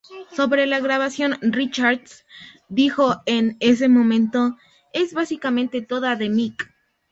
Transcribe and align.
Sobre 0.31 0.65
la 0.65 0.79
grabación, 0.79 1.37
Richards 1.43 2.25
dijo 2.69 3.21
en 3.27 3.55
ese 3.59 3.87
momento: 3.87 4.57
"es 4.93 5.13
básicamente 5.13 5.83
toda 5.83 6.15
de 6.15 6.27
Mick. 6.27 6.73